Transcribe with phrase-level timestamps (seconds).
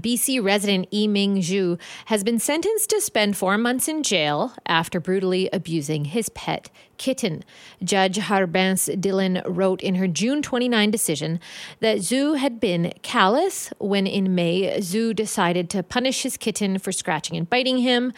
[0.00, 5.00] BC resident Yi Ming Zhu has been sentenced to spend four months in jail after
[5.00, 7.44] brutally abusing his pet kitten.
[7.82, 11.40] Judge Harbans Dillon wrote in her June 29 decision
[11.80, 16.92] that Zhu had been callous when in May Zhu decided to punish his kitten for
[16.92, 18.12] scratching and biting him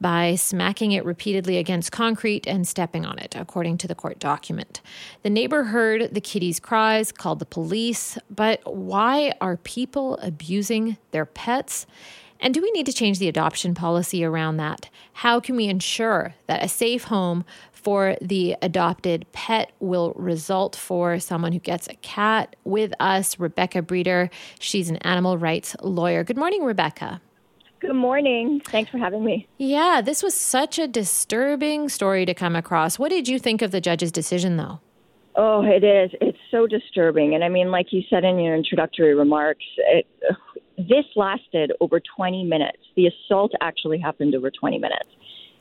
[0.00, 4.80] by smacking it repeatedly against concrete and stepping on it, according to the court document.
[5.22, 11.26] The neighbor heard the kitty's cries, called the police, but why are people abusing their
[11.26, 11.86] pets?
[12.40, 14.88] And do we need to change the adoption policy around that?
[15.12, 21.18] How can we ensure that a safe home for the adopted pet will result for
[21.18, 22.54] someone who gets a cat?
[22.62, 24.30] With us, Rebeka Breder.
[24.60, 26.22] She's an animal rights lawyer.
[26.22, 27.20] Good morning, Rebeka.
[27.80, 28.60] Good morning.
[28.66, 29.46] Thanks for having me.
[29.58, 32.98] Yeah, this was such a disturbing story to come across.
[32.98, 34.80] What did you think of the judge's decision, though?
[35.36, 36.10] Oh, it is.
[36.20, 37.34] It's so disturbing.
[37.34, 40.06] And I mean, like you said in your introductory remarks, it,
[40.76, 42.78] this lasted over 20 minutes.
[42.96, 45.08] The assault actually happened over 20 minutes.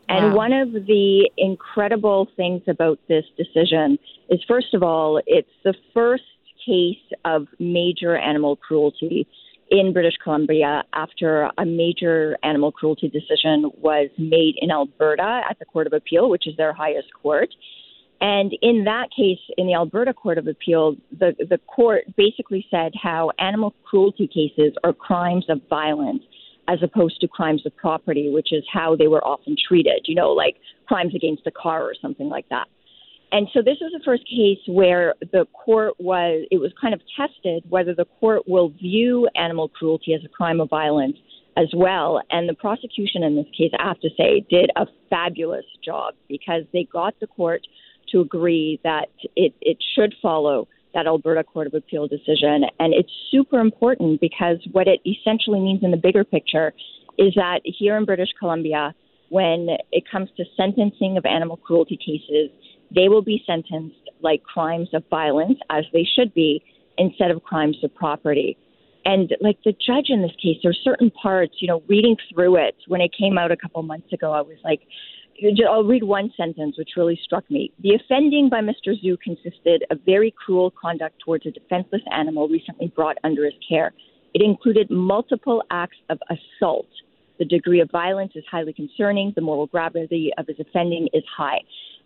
[0.09, 0.35] And wow.
[0.35, 6.23] one of the incredible things about this decision is, first of all, it's the first
[6.65, 9.27] case of major animal cruelty
[9.69, 15.65] in British Columbia after a major animal cruelty decision was made in Alberta at the
[15.65, 17.49] Court of Appeal, which is their highest court.
[18.19, 22.93] And in that case, in the Alberta Court of Appeal, the, the court basically said
[23.01, 26.23] how animal cruelty cases are crimes of violence
[26.67, 30.31] as opposed to crimes of property, which is how they were often treated, you know,
[30.31, 30.57] like
[30.87, 32.67] crimes against a car or something like that.
[33.31, 37.01] And so this was the first case where the court was, it was kind of
[37.15, 41.17] tested whether the court will view animal cruelty as a crime of violence
[41.57, 42.21] as well.
[42.31, 46.63] And the prosecution in this case, I have to say, did a fabulous job because
[46.71, 47.67] they got the court
[48.11, 52.63] to agree that it, it should follow that Alberta Court of Appeal decision.
[52.79, 56.73] And it's super important because what it essentially means in the bigger picture
[57.17, 58.95] is that here in British Columbia,
[59.29, 62.49] when it comes to sentencing of animal cruelty cases,
[62.93, 66.63] they will be sentenced like crimes of violence, as they should be,
[66.97, 68.57] instead of crimes of property.
[69.05, 72.57] And like the judge in this case, there are certain parts, you know, reading through
[72.57, 74.81] it when it came out a couple months ago, I was like,
[75.69, 77.71] I'll read one sentence which really struck me.
[77.81, 78.93] The offending by Mr.
[79.01, 83.93] Zhu consisted of very cruel conduct towards a defenseless animal recently brought under his care.
[84.33, 86.87] It included multiple acts of assault.
[87.39, 89.31] The degree of violence is highly concerning.
[89.35, 91.61] The moral gravity of his offending is high.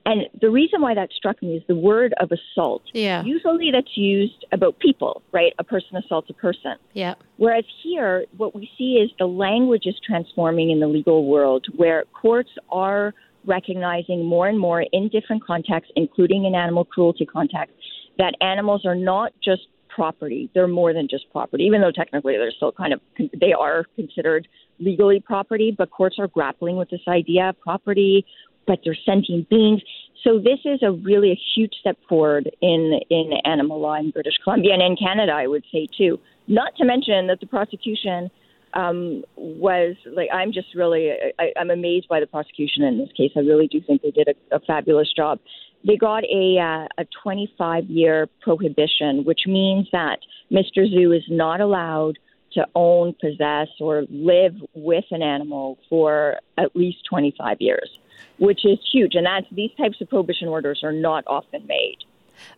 [0.05, 2.81] And the reason why that struck me is the word of assault.
[2.93, 3.23] Yeah.
[3.23, 5.53] Usually that's used about people, right?
[5.59, 6.75] A person assaults a person.
[6.93, 7.15] Yeah.
[7.37, 12.05] Whereas here, what we see is the language is transforming in the legal world where
[12.19, 13.13] courts are
[13.45, 17.77] recognizing more and more in different contexts, including in animal cruelty contexts,
[18.17, 20.49] that animals are not just property.
[20.53, 23.01] They're more than just property, even though technically they're still kind of,
[23.39, 24.47] they are considered
[24.79, 28.25] legally property, but courts are grappling with this idea of property
[28.71, 29.81] but they're sentient beings.
[30.23, 34.35] So this is a really a huge step forward in in animal law in British
[34.41, 36.17] Columbia and in Canada, I would say too.
[36.47, 38.31] Not to mention that the prosecution
[38.73, 43.31] um, was like I'm just really I, I'm amazed by the prosecution in this case.
[43.35, 45.39] I really do think they did a, a fabulous job.
[45.85, 50.79] They got a uh, a 25 year prohibition, which means that Mr.
[50.93, 52.19] Zhu is not allowed
[52.53, 57.89] to own, possess, or live with an animal for at least 25 years
[58.37, 59.15] which is huge.
[59.15, 61.97] And that's these types of prohibition orders are not often made.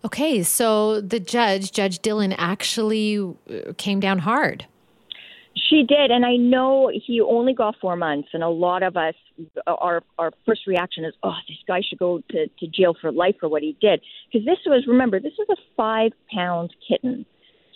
[0.06, 4.66] Okay, so the judge, Judge Dillon, actually uh, came down hard.
[5.56, 9.14] She did, and I know he only got four months, and a lot of us,
[9.68, 13.36] our our first reaction is, oh, this guy should go to, to jail for life
[13.40, 14.02] for what he did.
[14.32, 17.26] Because this was, remember, this was a five pound kitten.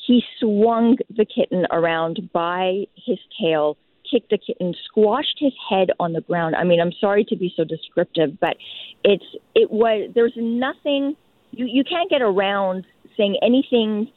[0.08, 3.78] He swung the kitten around by his tail
[4.10, 6.56] kicked the kitten, squashed his head on the ground.
[6.56, 8.58] I mean, I'm sorry to be so descriptive, but
[9.04, 9.26] it's
[9.56, 11.16] it was there's nothing
[11.52, 12.86] you you can't get around
[13.16, 14.12] saying anything.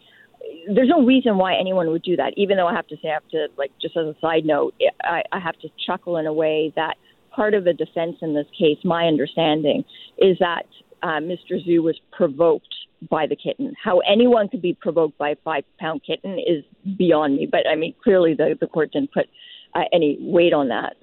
[0.75, 2.34] There's no reason why anyone would do that.
[2.37, 4.75] Even though I have to say, I have to like just as a side note,
[5.03, 6.94] I, I have to chuckle in a way that
[7.31, 9.85] part of the defense in this case, my understanding,
[10.19, 10.67] is that
[11.03, 11.53] uh, Mr.
[11.67, 12.75] Zhu was provoked
[13.09, 13.75] by the kitten.
[13.82, 16.64] How anyone could be provoked by a five pound kitten is
[16.99, 17.49] beyond me.
[17.50, 19.26] But I mean, clearly the, the court didn't put
[19.75, 20.96] uh, any weight on that,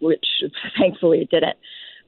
[0.00, 0.26] which
[0.78, 1.56] thankfully it didn't.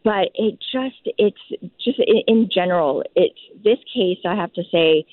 [0.04, 4.18] But it just, it's just in, in general, it's this case.
[4.24, 5.04] I have to say,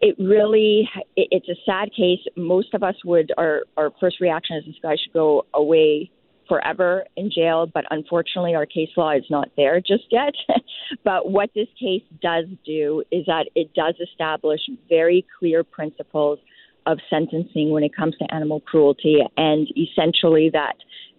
[0.00, 2.20] it really, it, it's a sad case.
[2.36, 6.10] Most of us would, our our first reaction is this guy should go away
[6.48, 10.34] forever in jail, but unfortunately, our case law is not there just yet.
[11.04, 16.38] but what this case does do is that it does establish very clear principles
[16.86, 20.76] of sentencing when it comes to animal cruelty, and essentially that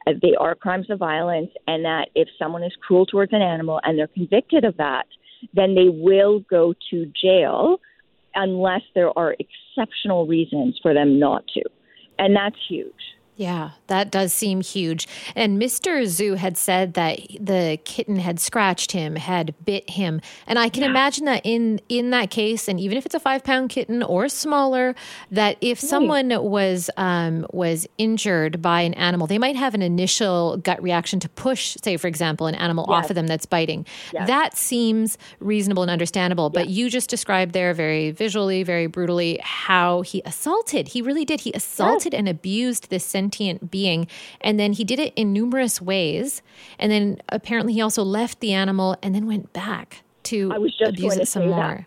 [0.07, 3.79] uh, they are crimes of violence, and that if someone is cruel towards an animal
[3.83, 5.05] and they're convicted of that,
[5.53, 7.79] then they will go to jail
[8.35, 11.61] unless there are exceptional reasons for them not to.
[12.19, 12.93] And that's huge.
[13.37, 15.09] Yeah, that does seem huge.
[15.35, 16.03] And Mr.
[16.03, 20.83] Zhu had said that the kitten had scratched him, had bit him, and I can
[20.83, 20.89] yeah.
[20.89, 24.29] imagine that in in that case, and even if it's a five pound kitten or
[24.29, 24.95] smaller,
[25.31, 25.89] that if right.
[25.89, 31.19] someone was um, was injured by an animal, they might have an initial gut reaction
[31.19, 33.03] to push, say for example, an animal yes.
[33.03, 33.85] off of them that's biting.
[34.13, 34.27] Yes.
[34.27, 36.49] That seems reasonable and understandable.
[36.49, 40.87] But you just described there very visually, very brutally how he assaulted.
[40.89, 41.41] He really did.
[41.41, 42.19] He assaulted yes.
[42.19, 44.07] and abused this sentient being.
[44.41, 46.41] And then he did it in numerous ways.
[46.79, 50.75] And then apparently he also left the animal and then went back to I was
[50.77, 51.57] just abuse it some more.
[51.57, 51.85] That.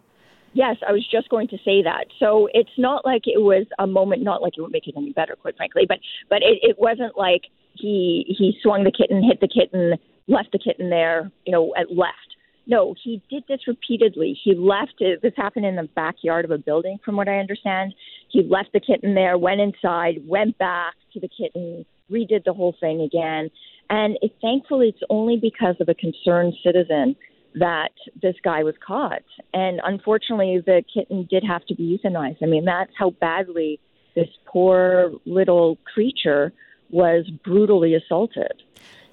[0.54, 2.06] Yes, I was just going to say that.
[2.18, 5.12] So it's not like it was a moment, not like it would make it any
[5.12, 5.98] better, quite frankly, but
[6.28, 7.42] but it, it wasn't like
[7.74, 11.90] he he swung the kitten, hit the kitten, left the kitten there, you know, at
[11.90, 12.36] left.
[12.66, 14.38] No, he did this repeatedly.
[14.42, 15.22] He left it.
[15.22, 17.94] This happened in the backyard of a building, from what I understand.
[18.28, 22.74] He left the kitten there, went inside, went back to the kitten, redid the whole
[22.78, 23.50] thing again.
[23.90, 27.16] And it, thankfully, it's only because of a concerned citizen
[27.54, 29.22] that this guy was caught.
[29.54, 32.42] And unfortunately, the kitten did have to be euthanized.
[32.42, 33.80] I mean, that's how badly
[34.14, 36.52] this poor little creature
[36.90, 38.62] was brutally assaulted.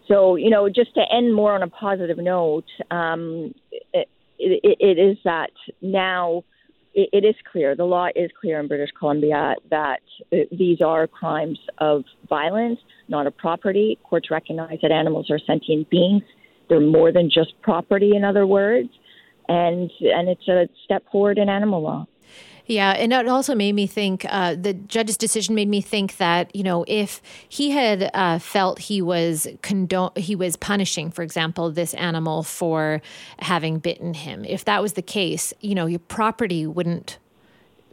[0.07, 4.07] So, you know, just to end more on a positive note, um, it,
[4.37, 5.51] it, it is that
[5.81, 6.43] now
[6.95, 9.99] it, it is clear, the law is clear in British Columbia that
[10.33, 13.99] uh, these are crimes of violence, not of property.
[14.03, 16.23] Courts recognize that animals are sentient beings.
[16.69, 18.89] They're more than just property, in other words.
[19.47, 22.07] And, and it's a step forward in animal law.
[22.67, 24.25] Yeah, and it also made me think.
[24.27, 28.79] Uh, the judge's decision made me think that you know if he had uh, felt
[28.79, 33.01] he was condone he was punishing, for example, this animal for
[33.39, 34.43] having bitten him.
[34.45, 37.19] If that was the case, you know, your property wouldn't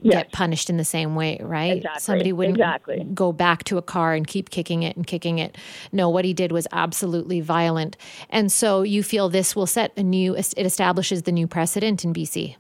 [0.03, 0.15] yes.
[0.15, 1.77] get punished in the same way, right?
[1.77, 2.01] Exactly.
[2.01, 3.05] Somebody wouldn't exactly.
[3.15, 5.57] go back to a car and keep kicking it and kicking it.
[5.93, 7.97] No, what he did was absolutely violent.
[8.31, 12.13] And so you feel this will set a new, it establishes the new precedent in
[12.13, 12.57] BC.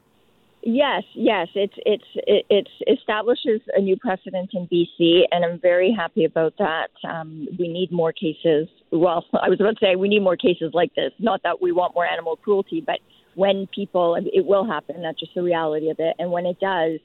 [0.65, 6.25] Yes, yes, it's it's it, establishes a new precedent in BC, and I'm very happy
[6.25, 6.89] about that.
[7.03, 8.69] Um, we need more cases.
[8.93, 11.11] Well, I was about to say we need more cases like this.
[11.19, 13.01] Not that we want more animal cruelty, but
[13.35, 15.03] when people, it will happen.
[15.03, 16.15] That's just the reality of it.
[16.19, 17.01] And when it does,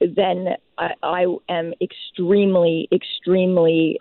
[0.00, 3.98] then I, I am extremely, extremely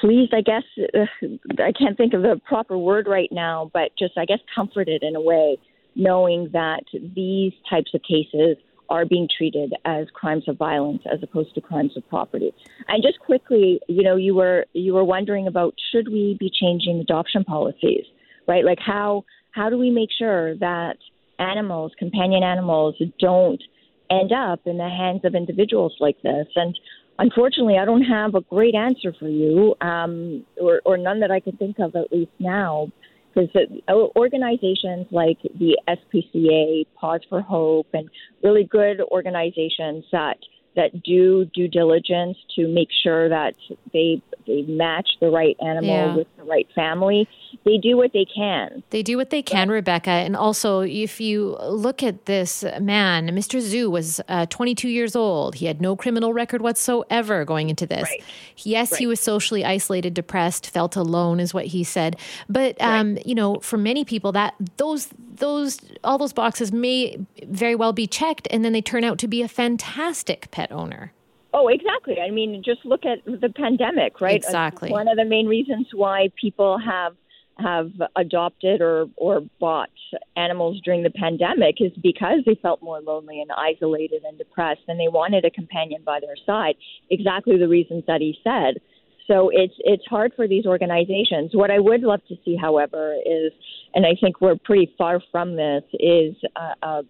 [0.00, 0.34] pleased.
[0.34, 0.64] I guess
[1.58, 5.16] I can't think of the proper word right now, but just I guess comforted in
[5.16, 5.58] a way
[5.98, 6.84] knowing that
[7.14, 8.56] these types of cases
[8.88, 12.54] are being treated as crimes of violence as opposed to crimes of property.
[12.86, 16.98] And just quickly, you know, you were you were wondering about should we be changing
[17.00, 18.04] adoption policies,
[18.46, 18.64] right?
[18.64, 20.96] Like how how do we make sure that
[21.38, 23.62] animals, companion animals, don't
[24.10, 26.46] end up in the hands of individuals like this?
[26.56, 26.78] And
[27.18, 31.40] unfortunately, I don't have a great answer for you, um, or, or none that I
[31.40, 32.90] can think of at least now
[33.38, 38.08] because organizations like the SPCA, Paws for Hope, and
[38.42, 40.38] really good organizations that
[40.76, 43.54] that do due diligence to make sure that
[43.92, 46.16] they they match the right animal yeah.
[46.16, 47.28] with the right family.
[47.68, 48.82] They do what they can.
[48.88, 50.06] They do what they can, Rebeka.
[50.08, 53.60] And also, if you look at this man, Mr.
[53.60, 55.56] Zhu was uh, 22 years old.
[55.56, 58.04] He had no criminal record whatsoever going into this.
[58.04, 58.24] Right.
[58.56, 58.98] Yes, right.
[59.00, 62.16] he was socially isolated, depressed, felt alone, is what he said.
[62.48, 63.26] But um, right.
[63.26, 68.06] you know, for many people, that those those all those boxes may very well be
[68.06, 71.12] checked, and then they turn out to be a fantastic pet owner.
[71.52, 72.18] Oh, exactly.
[72.18, 74.36] I mean, just look at the pandemic, right?
[74.36, 74.90] Exactly.
[74.90, 77.14] One of the main reasons why people have
[77.58, 79.90] have adopted or or bought
[80.36, 84.98] animals during the pandemic is because they felt more lonely and isolated and depressed, and
[84.98, 86.76] they wanted a companion by their side.
[87.10, 88.80] Exactly the reasons that he said.
[89.26, 91.50] So it's it's hard for these organizations.
[91.52, 93.52] What I would love to see, however, is,
[93.94, 97.02] and I think we're pretty far from this, is a, a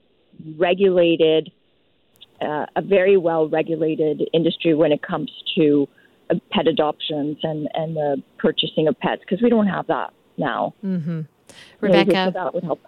[0.56, 1.52] regulated
[2.40, 5.88] uh, a very well regulated industry when it comes to
[6.52, 10.74] pet adoptions and, and the purchasing of pets because we don't have that now.
[10.84, 11.22] Mm-hmm.
[11.82, 12.80] Rebeka, that would help.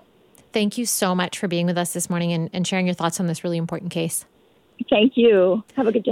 [0.53, 3.21] Thank you so much for being with us this morning and, and sharing your thoughts
[3.21, 4.25] on this really important case.
[4.89, 5.63] Thank you.
[5.77, 6.09] Have a good day.